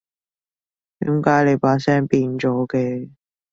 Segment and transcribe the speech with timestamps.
[0.97, 3.11] 點解你把聲變咗嘅？